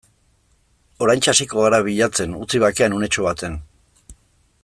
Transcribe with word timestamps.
Oraintxe 1.07 1.31
hasiko 1.33 1.65
gara 1.67 1.81
bilatzen, 1.89 2.35
utzi 2.47 2.63
bakean 2.65 2.99
unetxo 3.01 3.27
batean. 3.27 3.61